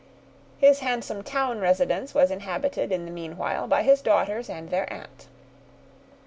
His 0.57 0.79
handsome 0.79 1.21
town 1.21 1.59
residence 1.59 2.15
was 2.15 2.31
inhabited, 2.31 2.91
in 2.91 3.05
the 3.05 3.11
meanwhile, 3.11 3.67
by 3.67 3.83
his 3.83 4.01
daughters 4.01 4.49
and 4.49 4.71
their 4.71 4.91
aunt. 4.91 5.27